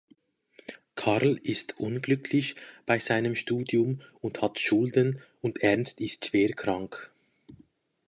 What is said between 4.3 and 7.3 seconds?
hat Schulden und Ernst ist schwer krank.